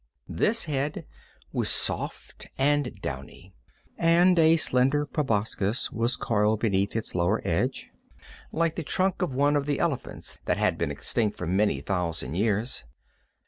[0.29, 1.05] This head
[1.53, 3.53] was soft and downy,
[3.99, 7.91] and a slender proboscis was coiled beneath its lower edge
[8.51, 12.33] like the trunk of one of the elephants that had been extinct for many thousand
[12.33, 12.83] years.